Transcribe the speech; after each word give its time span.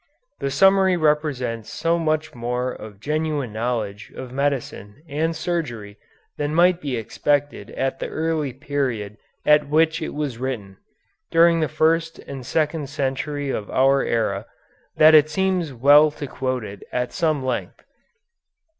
The 0.39 0.49
summary 0.49 0.97
represents 0.97 1.69
so 1.69 1.99
much 1.99 2.33
more 2.33 2.71
of 2.71 2.99
genuine 2.99 3.53
knowledge 3.53 4.11
of 4.15 4.31
medicine 4.33 5.03
and 5.07 5.35
surgery 5.35 5.99
than 6.37 6.55
might 6.55 6.81
be 6.81 6.97
expected 6.97 7.69
at 7.77 7.99
the 7.99 8.07
early 8.09 8.51
period 8.51 9.17
at 9.45 9.69
which 9.69 10.01
it 10.01 10.15
was 10.15 10.39
written, 10.39 10.77
during 11.29 11.59
the 11.59 11.67
first 11.69 12.17
and 12.17 12.43
second 12.43 12.89
century 12.89 13.51
of 13.51 13.69
our 13.69 14.01
era, 14.01 14.47
that 14.97 15.13
it 15.13 15.29
seems 15.29 15.71
well 15.71 16.09
to 16.09 16.25
quote 16.25 16.63
it 16.63 16.81
at 16.91 17.13
some 17.13 17.45
length. 17.45 17.85